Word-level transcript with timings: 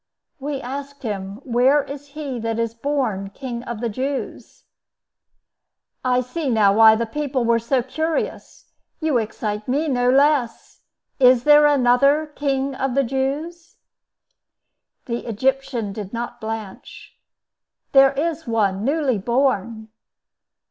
"We 0.39 0.59
asked 0.61 1.03
him, 1.03 1.41
Where 1.43 1.83
is 1.83 2.07
he 2.17 2.39
that 2.39 2.57
is 2.57 2.73
born 2.73 3.29
King 3.35 3.61
of 3.65 3.81
the 3.81 3.87
Jews." 3.87 4.63
"I 6.03 6.21
see 6.21 6.49
now 6.49 6.73
why 6.73 6.95
the 6.95 7.05
people 7.05 7.45
were 7.45 7.59
so 7.59 7.83
curious. 7.83 8.71
You 8.99 9.19
excite 9.19 9.67
me 9.67 9.87
no 9.87 10.09
less. 10.09 10.81
Is 11.19 11.43
there 11.43 11.67
another 11.67 12.25
King 12.35 12.73
of 12.73 12.95
the 12.95 13.03
Jews?" 13.03 13.75
The 15.05 15.27
Egyptian 15.27 15.93
did 15.93 16.13
not 16.13 16.41
blanch. 16.41 17.19
"There 17.91 18.13
is 18.13 18.47
one 18.47 18.83
newly 18.83 19.19
born." 19.19 19.89